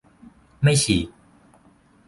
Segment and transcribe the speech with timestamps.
[0.61, 1.07] ไม่ฉีด